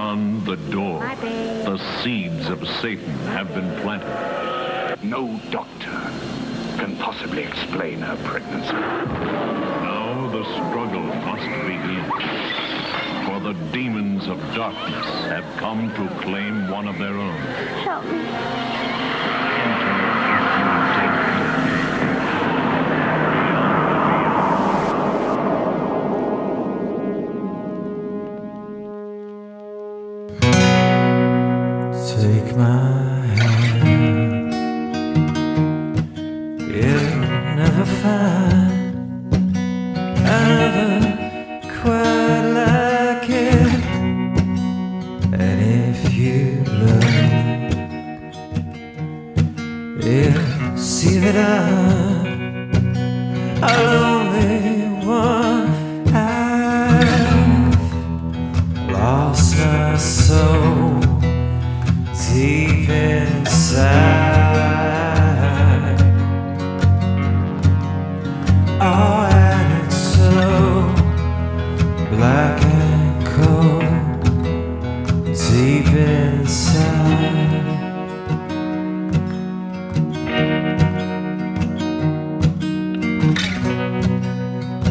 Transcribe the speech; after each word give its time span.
Beyond 0.00 0.46
the 0.46 0.56
door, 0.56 1.00
the 1.20 1.78
seeds 2.02 2.48
of 2.48 2.66
Satan 2.80 3.14
have 3.36 3.48
been 3.54 3.70
planted. 3.82 5.04
No 5.04 5.38
doctor 5.50 5.90
can 6.78 6.96
possibly 6.96 7.42
explain 7.42 8.00
her 8.00 8.16
pregnancy. 8.24 8.72
Now 8.72 10.26
the 10.32 10.42
struggle 10.54 11.02
must 11.02 11.44
begin. 11.66 12.04
For 13.26 13.40
the 13.40 13.52
demons 13.72 14.26
of 14.26 14.38
darkness 14.54 15.04
have 15.28 15.44
come 15.58 15.92
to 15.94 16.08
claim 16.22 16.70
one 16.70 16.88
of 16.88 16.96
their 16.96 17.18
own. 17.18 17.36
Help 17.84 18.04
me. 18.06 18.99
Take 32.20 32.52
my 32.54 33.24
hand. 33.38 34.52
You'll 36.60 37.16
never 37.56 37.86
find 38.02 39.56
another 40.26 41.00
quite 41.80 42.44
like 42.60 43.26
it. 43.30 43.72
And 45.32 45.58
if 45.88 46.00
you 46.12 46.40
look, 46.82 47.16
you'll 50.04 50.76
see 50.76 51.16
that 51.20 51.36
I'm 51.36 52.26
a 53.62 53.66
lonely 53.94 54.60
one. 55.06 55.68
I've 56.14 57.32
lost 58.92 59.56
my 59.56 59.96
soul 59.96 60.79
deep 62.40 62.88
inside. 62.88 64.00
Oh, 68.80 69.28
and 69.30 69.68
it's 69.84 70.00
so 70.16 70.38
black 72.16 72.58
and 72.64 73.26
cold 73.34 73.84
deep 75.34 75.92
inside. 75.92 77.10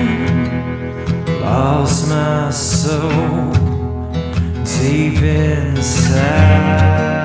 Lost 1.42 2.02
my 2.08 2.50
soul 2.52 3.52
deep 4.64 5.22
inside. 5.22 7.17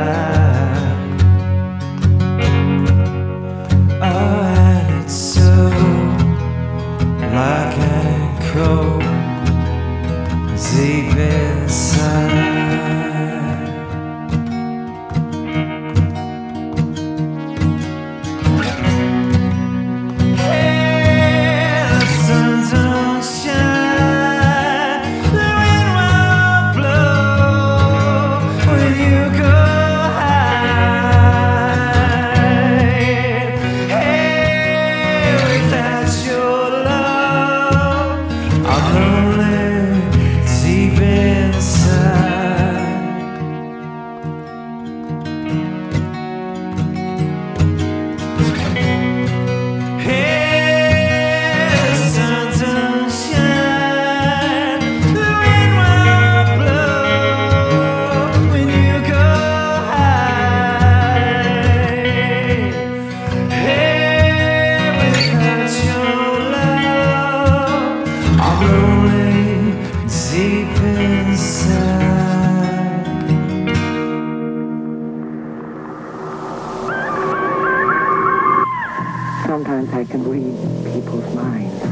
Sometimes 79.47 79.93
I 79.93 80.05
can 80.05 80.25
read 80.25 80.57
people's 80.93 81.35
minds. 81.35 81.83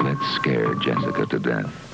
Let's 0.00 0.26
scare 0.36 0.74
Jessica 0.76 1.26
to 1.26 1.38
death. 1.38 1.91